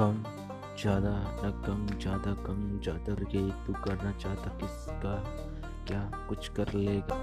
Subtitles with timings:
[0.00, 0.22] कम,
[0.80, 1.10] ज़्यादा
[1.44, 5.14] न कम, ज़्यादा कम, ज़्यादा ये तू करना चाहता किसका,
[5.88, 7.16] क्या कुछ कर लेगा?